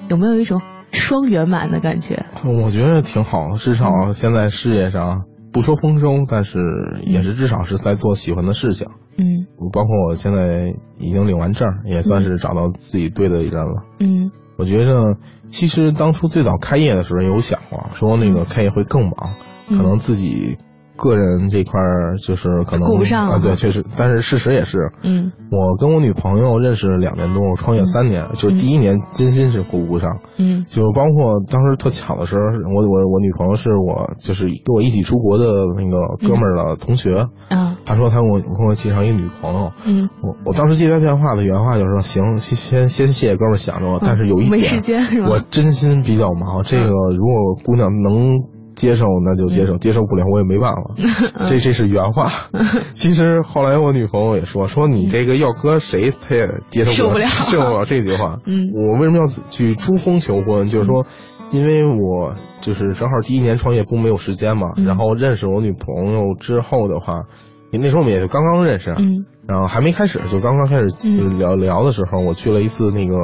[0.09, 2.25] 有没有一种双圆满的感觉？
[2.43, 6.57] 我觉得挺好，至少现在事业上不说丰收，但是
[7.05, 8.87] 也是至少是在做喜欢的事情。
[9.17, 13.83] 嗯，包括我现在已经领完证，也算是找到自己对的人了。
[13.99, 19.35] 嗯，我觉得其实当初最早开业的时候有想过，说那个开业会更忙，
[19.69, 20.57] 可能自己。
[20.95, 32.41] 个人这块儿就是可能顾不上啊，对，确实，但是事实也是，嗯，我跟我女朋友认识两年多，我创业三年，就是第一年真心是顾不上，嗯，就包括当时特巧的时候，
[32.73, 35.45] 我我我女朋友是我就是跟我一起出国的
[35.77, 45.03] 那个哥们儿的同学，啊，他说他跟我跟我介绍一个女朋友，嗯，我我当时接他电话的原话就是说，行，先先先谢谢哥们儿想着我，但是有一点，没时间？
[45.27, 48.54] 我真心比较忙，这个如果姑娘能。
[48.75, 50.95] 接受那就接受，接受不了我也没办法。
[51.49, 52.29] 这这是原话。
[52.93, 58.37] 其实后来我女朋友也说，说你这个要搁谁他也接受不了，受不了 这句话。
[58.45, 60.67] 嗯，我为什么要去珠峰求婚？
[60.67, 61.05] 就是说，
[61.51, 67.23] 因为我就是正好第一年创业不没有时间嘛，然后认识我女朋友之后的话，
[67.71, 70.87] 那时候我们也就刚刚认识，嗯，然后还没开始，就刚刚开始
[71.37, 73.15] 聊聊的时候，我去了一次那个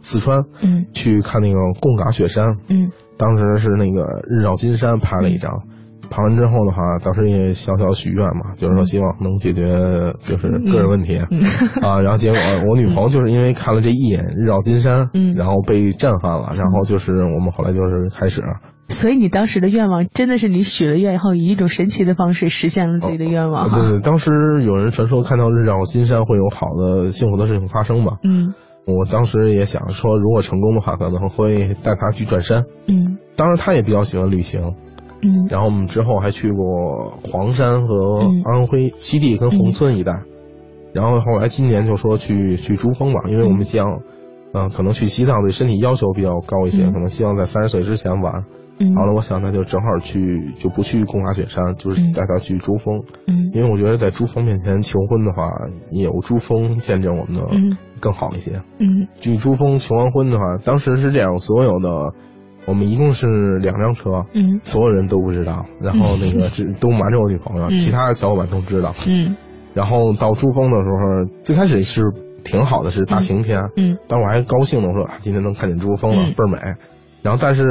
[0.00, 2.90] 四川，嗯，去看那个贡嘎雪山，嗯。
[3.18, 5.50] 当时是那个日照金山拍了一张，
[6.10, 11.16] 拍完之后的话，当时也小小许愿嘛，就是说希望能解决就是个人问题
[11.80, 12.00] 啊。
[12.02, 18.42] 然后结果我女朋友就是因为看了这一眼日照金山，然后被震撼了，然后就是我们后来就是开始。
[18.88, 23.68] 所以你当时的愿望真的是你许了愿以后，以一种神奇的方式实现了自己的愿望。
[23.68, 24.30] 对对，当时
[24.64, 28.18] 有人传说看到日照金山会有好的幸福的事情发生嘛。
[28.22, 28.54] 嗯。
[28.86, 32.66] 我当时也想说，如果成功的话，可能会带他去转山。
[32.86, 34.76] 嗯，当然他也比较喜欢旅行。
[35.22, 40.22] 嗯，然后我们之后还去过黄山和安徽西递跟宏村一带。
[40.92, 43.84] 然后后来今年就说去去珠峰吧，因为我们想，
[44.52, 48.44] 嗯，可能去西藏对身体要求比较高一些，可能希望在三十岁之前完。
[48.78, 53.02] 嗯，好了，我想那就正好去，就不去贡嘎雪山，就是带他去珠峰。
[53.26, 55.48] 嗯，因为我觉得在珠峰面前求婚的话，
[55.92, 57.46] 有珠峰见证我们的
[58.00, 58.62] 更好一些。
[58.78, 62.12] 嗯，去珠峰求完婚的话，当时是这样，所有的
[62.66, 68.92] 我们一共是两辆车，嗯，所有人都不知道，然后那个只都瞒着我女朋友，其他的小伙伴都知道。
[69.08, 69.36] 嗯，
[69.72, 72.02] 然后到珠峰的时候，最开始是
[72.44, 73.62] 挺好的，是大晴天。
[73.76, 76.58] 嗯，但我还高兴的说，今天能看见珠峰了，倍儿美。
[77.22, 77.64] 然后，但是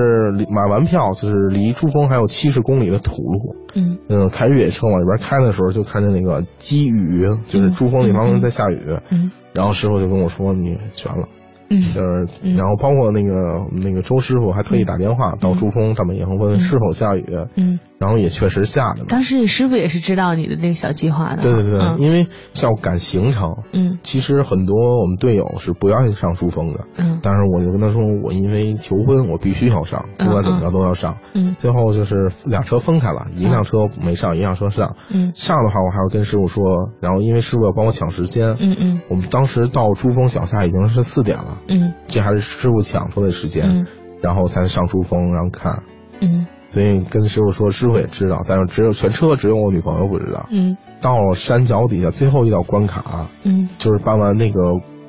[0.50, 3.56] 买完票就是离珠峰还有七十公里的土路。
[3.76, 3.98] 嗯。
[4.10, 8.82] 嗯，开越野车往里边开的时候，就看见那个积雨，就是珠峰那方面在下雨。
[9.10, 11.28] 嗯，然后师傅就跟我说：“你全了。”
[11.68, 17.26] 嗯，就是，然后包括那个那个周师傅还特意打电话到珠峰大本营问是否下雨。
[17.56, 19.06] 嗯，然后也确实下了。
[19.08, 21.44] 当时你师傅也是知道你的那个小计划的。
[21.44, 22.28] 对对对，因为
[22.64, 23.58] 要赶行程。
[23.74, 26.86] 嗯，其实很多我们队友是不愿意上珠峰的。
[26.98, 31.18] 嗯，但是我就跟他说，我因为求婚，我必须要上，不管怎么着都要上。
[31.34, 34.96] 嗯，最后就是两车分开了，一辆车没上，一辆车上。
[35.12, 36.64] 嗯，上的话我还要跟师傅说，
[37.02, 38.56] 然后因为师傅要帮我抢时间。
[38.60, 41.58] 嗯嗯，我们当时到珠峰脚下已经是四点了。
[41.68, 42.46] 嗯，这还是。
[42.46, 43.88] 师傅抢出的时间，
[44.22, 45.84] 然后才上珠峰，然后看。
[46.22, 50.46] 嗯，所以跟师傅说，师傅也知道，但是只有全车只有我女朋友不知道。
[50.52, 54.62] 嗯，到山脚底下最后一道关卡，嗯，就是办完那个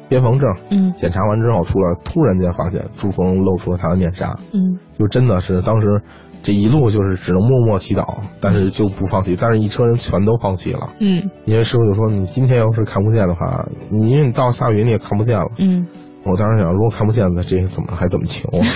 [0.09, 4.37] 边防证，嗯，检查完之后出来，突然间发现朱峰露出了他的面纱。
[4.53, 6.03] 嗯，就真的是当时
[6.43, 9.37] 这一路就是只能默默祈祷，但是就不放弃。
[9.39, 10.91] 但是一车人全都放弃了。
[11.01, 15.47] 嗯，因为师傅就说，你今天要是看不见的话，你因为你到下雨你也看不见了。
[15.59, 15.87] 嗯。
[16.27, 18.67] 我当时想，如果看不见那，这怎么还怎么求啊？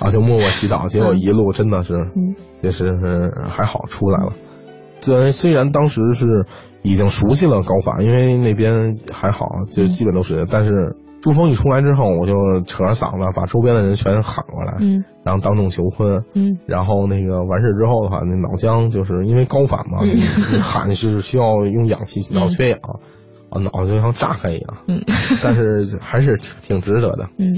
[0.00, 0.88] 啊，就默默祈祷。
[0.88, 2.10] 结果一路真的是，
[2.62, 2.84] 也是
[3.48, 4.32] 还好出来了。
[5.00, 6.46] 虽然虽然当时是
[6.82, 10.46] 已经熟悉了高反，因为那边还好，就基本都是。
[10.50, 12.34] 但是珠峰一出来之后，我就
[12.66, 20.20] 扯着嗓子把周边的人全喊过来，嗯，然后当众求婚，嗯，然后那个完事之后的话，那脑浆就是因为高反嘛，你
[20.58, 22.78] 喊是需要用氧气 脑缺氧。
[23.50, 24.78] 啊，脑子就像炸开一样。
[24.88, 25.02] 嗯，
[25.42, 27.28] 但是还是挺挺值得的。
[27.38, 27.54] 嗯，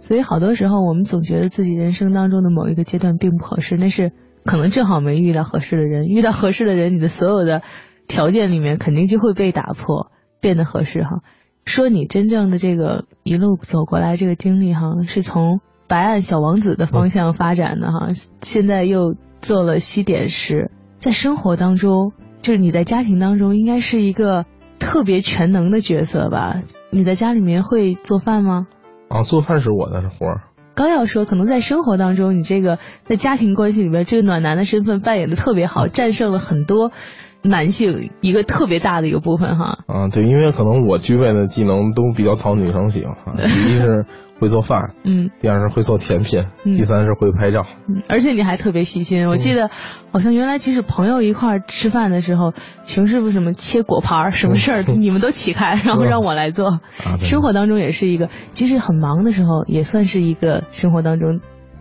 [0.00, 4.12] 所以好多时候我们总觉得自己人生当中的某一个阶段并不合适，那是
[4.44, 7.62] 可能正好没遇到合适的人，遇到合适的人，你的所有的
[8.06, 10.10] 条件里面肯定就会被打破，
[10.40, 11.22] 变得合适哈。
[11.64, 18.08] 说你真正的这个一路走过来这个经历哈，是从白岸小王子的方向发展的哈，
[18.40, 24.46] 现在又做了西点师，在生活当中，就是你在家庭当中应该是一个
[24.78, 26.60] 特别全能的角色吧？
[26.90, 28.66] 你在家里面会做饭吗？
[29.08, 30.42] 啊，做饭是我的活儿。
[30.74, 36.92] 刚要说，可能在生活当中，你这个在家庭关系里面，这个暖男的身份扮演的特别好，战胜了很多。
[37.40, 44.06] 男性一个特别大的一个部分哈，啊对，因为可能我具备的技能都比较讨女生喜欢，第一是
[44.38, 49.28] 会做饭，嗯，第二是会做甜品，第三是会拍照，嗯，而且你还特别细心。
[49.28, 49.70] 我记得
[50.12, 52.52] 好像原来即使朋友一块吃饭的时候，
[52.84, 56.80] 熊师傅什么切果盘什么事儿 你们都起开，然后让我来做。
[57.18, 61.40] 生活当中也是一个，即使很忙的时候，也算是一个生活当中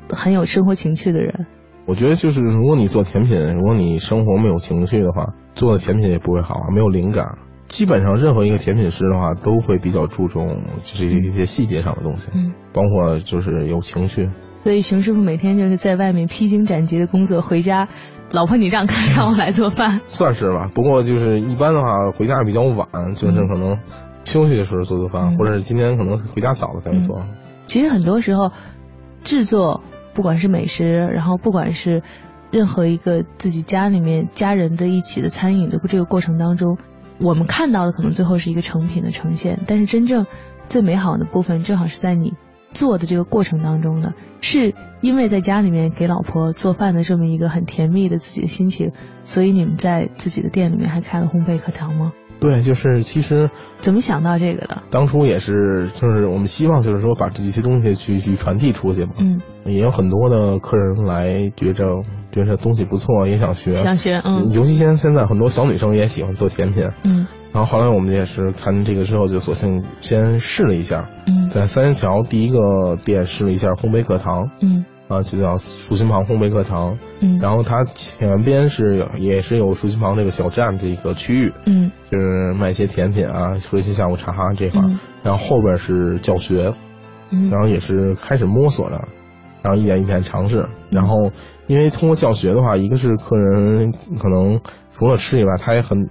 [0.09, 1.45] 很有生活情趣的人。
[1.85, 7.37] 我觉得就是，如果你做甜品，如果你生活没有情趣的话，做的甜品也不会好，没有灵感。
[7.67, 14.29] 基本上任何一个甜品师的话，都会比较注重就是一些细节上的东西，嗯，包括就是有情绪。
[14.55, 17.87] 所以熊师傅每天就是在外面披荆斩棘的工作，回家，
[18.31, 20.01] 老婆你让开，让我来做饭。
[20.07, 23.77] 算是吧，不过就是一般的话，回家比较晚，就是可能
[24.23, 27.25] 休息的时候做做饭，或者是今天可能回家早了才会做。
[27.65, 28.51] 其实很多时候，
[29.23, 29.81] 制作。
[30.13, 32.01] 不管是美食，然后不管是
[32.49, 36.79] 任何一个自己家里面家人的一起的餐饮的这个过程当中，
[37.19, 40.25] 我们看到的可能最后是一个成品的呈现，但是真正
[40.69, 42.33] 最美好的部分正好是在你
[42.73, 48.91] 做的这个过程当中的，是因为在家里面给老婆做饭的这么一个很甜蜜的自己的心情，
[49.23, 52.11] 所以你们在自己的店里面还开了烘焙课堂吗？
[52.39, 54.83] 对，就是其实怎么想到这个的？
[54.91, 59.13] 当初也是，就是我们希望就是说把这些东西去去传递出去嘛。
[59.17, 63.73] 嗯，也有很多的客人来，觉着觉着东西不错，也想学。
[63.73, 64.51] 想学，嗯。
[64.51, 66.89] 尤其现现在很多小女生也喜欢做甜品。
[67.03, 67.27] 嗯。
[67.53, 71.09] 然后后来我们也是看这个之后，就索性先试了一下。
[71.27, 71.49] 嗯。
[71.49, 74.49] 在三元桥第一个店试了一下烘焙课堂。
[74.61, 74.85] 嗯。
[75.07, 84.81] 啊，就叫树心旁烘焙课堂，嗯，然后它前边是有也是有树心旁这个小站这个区域，嗯，就是卖一些甜品啊，喝一些下午茶这块，
[85.23, 86.73] 然后后边是教学，
[87.31, 89.07] 嗯，然后也是开始摸索着，
[89.61, 91.31] 然后一点一点尝试，然后
[91.67, 96.09] 因为通过教学的话，一个是客人可能除了吃以外，他也很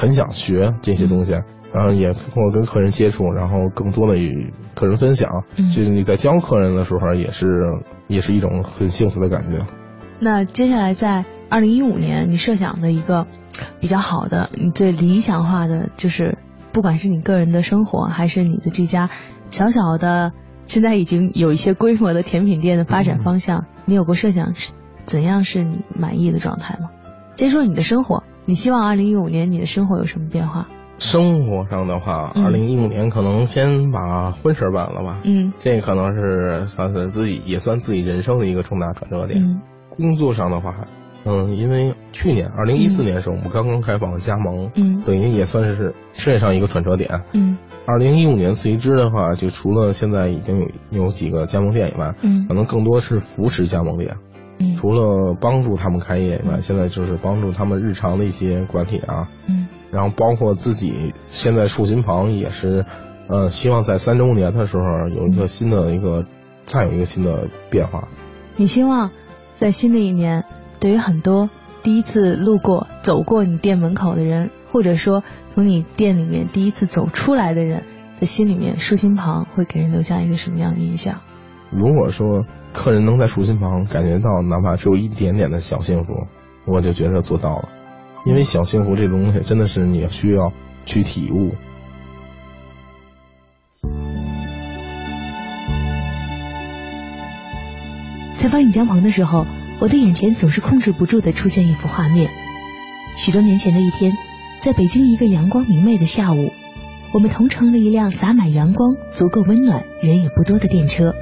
[0.00, 1.34] 很想学这些东西。
[1.70, 7.46] 然后也通过跟客人接触，然后更多的与客人分享，就是你在教客人的时候，也是
[8.06, 9.66] 也是一种很幸福的感觉。
[10.18, 13.26] 那接下来在二零一五年，你设想的一个
[13.80, 16.38] 比较好的、你最理想化的，就是
[16.72, 19.10] 不管是你个人的生活，还是你的这家
[19.50, 20.32] 小小的、
[20.68, 24.72] 现在已经有一些规模的甜品店的发展方向，你有过设想是？
[25.06, 26.90] 怎样是你满意的状态吗？
[27.34, 30.68] 先说你的生活，你希望二零一五年你的生活有什么变化？
[30.98, 35.20] 生活上的话，二零一五年可能先把婚事办了吧。
[35.24, 39.42] 嗯，这可能是算是自己也算自己人生的一个重大转折点。
[39.42, 39.62] 嗯，
[39.96, 40.74] 工作上的话，
[41.28, 47.20] 嗯，因为去年二零一四年的时候，我们刚刚开放加盟，嗯，等于也算是事业上一个转折点。
[47.34, 54.16] 嗯，二零一五年随之的话，就除了现在已经有有几个加盟店以外，嗯，可能更多是扶持加盟店。
[54.58, 59.28] 嗯，除了帮助他们开业以外，现在就是帮助他们日常的一些管理啊。
[59.46, 59.68] 嗯。
[59.90, 62.84] 然后包括自己现在树心旁也是，
[63.28, 66.24] 呃，希望在三周年的时候有一个新的一个，
[66.64, 68.08] 再有一个新的变化。
[68.56, 69.10] 你希望
[69.56, 70.44] 在新的一年，
[70.80, 71.50] 对于很多
[71.82, 77.82] 第一次路过、走过你店门口的人，或者说从你店里面第一次走出来的人
[78.20, 81.20] 的心里面，树心旁会给人留下一个什么样的印象？
[81.70, 86.26] 如果说客人能在树心旁感觉到哪怕只有一点点的小幸福，
[86.64, 87.68] 我就觉得做到了。
[88.24, 90.52] 因为小幸福这东西真的是你需要
[90.84, 91.54] 去体悟。
[98.34, 99.44] 采访尹江鹏的时候，
[99.80, 102.30] 我的眼前总是控制不住的出现一幅画面。
[103.16, 104.12] 许多年前的一天，
[104.60, 106.52] 在北京一个阳光明媚的下午，
[107.12, 111.14] 我们同乘了一辆洒满阳光、足够温暖、人也不多的电车。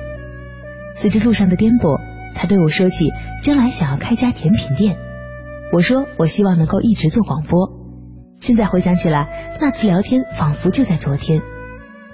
[0.95, 2.01] 随着路上的颠簸，
[2.35, 3.11] 他对我说起
[3.43, 4.97] 将来想要开家甜品店。
[5.73, 7.71] 我说，我希望能够一直做广播。
[8.41, 11.43] 现在回想起来，那次聊天仿佛就在昨天，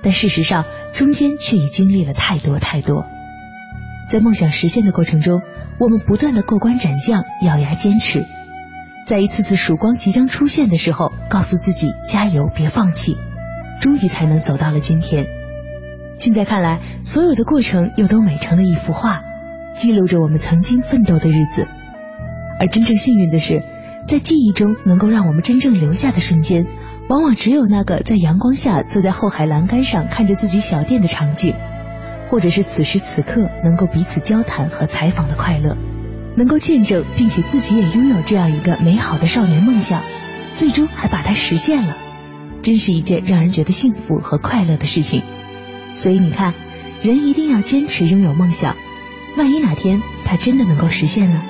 [0.03, 3.05] 但事实上中间却已经历了太多太多。
[4.11, 5.41] 在梦想实现的过程中，
[5.83, 8.25] 我们不断的过关斩将，咬牙坚持。
[9.05, 13.17] 在一次次曙光即将出现的时候，告诉自己加油，别放弃。
[13.81, 15.27] 终于才能走到了今天。
[16.19, 19.23] 现在看来，所有的过程又都美成了一幅画，
[19.75, 21.67] 记录着我们曾经奋斗的日子。
[22.61, 23.65] 而真正幸运的是，
[24.07, 26.65] 在记忆中能够让我们真正留下的瞬间，
[27.09, 31.57] 往往只有那个在阳光下坐在后海栏杆上看着自己小店的场景，
[32.33, 35.77] 或者是此时此刻能够彼此交谈和采访的快乐，
[36.35, 40.03] 能够见证并且自己也拥有这样一个美好的少年梦想，
[40.55, 41.95] 最终还把它实现了，
[42.63, 45.21] 真是一件让人觉得幸福和快乐的事情。
[45.95, 46.55] 所以你看，
[47.03, 48.77] 人一定要坚持拥有梦想，
[49.37, 51.43] 万一哪天它真的能够实现呢？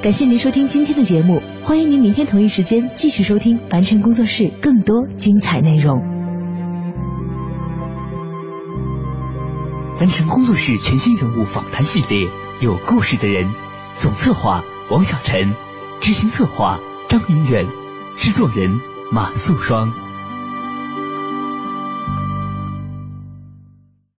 [0.00, 6.17] 感谢您收听今天的节目，欢迎您明天同一时间继续收听凡尘工作室更多精彩内容。
[10.00, 12.30] 南城工作室全新人物访谈系列，
[12.60, 13.52] 有故事的人，
[13.94, 15.56] 总策划王小晨，
[16.00, 16.78] 执行策划
[17.08, 17.68] 张明远，
[18.16, 18.80] 制作人
[19.10, 19.92] 马素双。